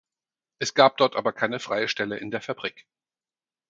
Es 0.57 0.73
gab 0.73 0.97
dort 0.97 1.15
aber 1.15 1.31
keine 1.31 1.59
freie 1.59 1.87
Stelle 1.87 2.17
in 2.17 2.31
der 2.31 2.41
Fabrik. 2.41 2.87